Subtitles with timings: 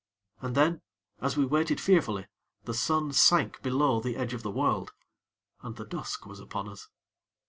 [0.41, 0.81] And then,
[1.21, 2.25] as we waited fearfully,
[2.63, 4.93] the sun sank below the edge of the world,
[5.61, 6.87] and the dusk was upon us.